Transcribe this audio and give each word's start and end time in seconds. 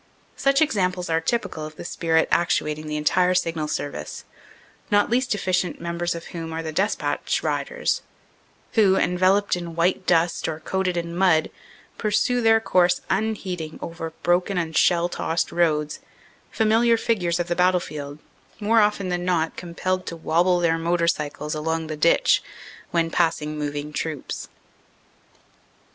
Such 0.35 0.63
examples 0.63 1.11
are 1.11 1.21
typical 1.21 1.63
of 1.63 1.75
the 1.75 1.85
spirit 1.85 2.27
actuating 2.31 2.87
the 2.87 2.97
entire 2.97 3.35
Signal 3.35 3.67
Service, 3.67 4.25
not 4.89 5.11
least 5.11 5.35
effi 5.35 5.51
cient 5.51 5.79
members 5.79 6.15
of 6.15 6.23
whom 6.33 6.51
are 6.53 6.63
the 6.63 6.71
despatch 6.71 7.43
riders, 7.43 8.01
who 8.73 8.95
enveloped 8.95 9.55
in 9.55 9.75
white 9.75 10.07
dust 10.07 10.47
or 10.47 10.59
coated 10.59 10.97
in 10.97 11.15
mud, 11.15 11.51
pursue 11.99 12.41
their 12.41 12.59
course 12.59 13.01
unheeding 13.11 13.77
over 13.79 14.11
broken 14.23 14.57
and 14.57 14.75
shell 14.75 15.07
tossed 15.07 15.51
roads, 15.51 15.99
familiar 16.49 16.97
figures 16.97 17.39
of 17.39 17.45
the 17.47 17.55
battlefield, 17.55 18.17
more 18.59 18.81
often 18.81 19.09
than 19.09 19.23
not 19.23 19.55
compelled 19.55 20.07
to 20.07 20.15
wobble 20.15 20.59
their 20.59 20.79
motor 20.79 21.07
cycles 21.07 21.53
along 21.53 21.85
the 21.85 21.95
ditch 21.95 22.41
when 22.89 23.11
passing 23.11 23.55
moving 23.55 23.93
troops. 23.93 24.49